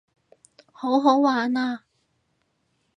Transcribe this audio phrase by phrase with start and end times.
[0.71, 1.83] 好好玩啊